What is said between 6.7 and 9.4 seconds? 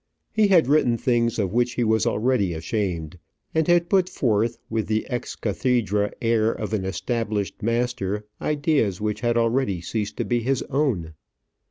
an established master ideas which had